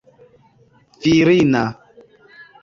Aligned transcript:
virina 1.01 1.63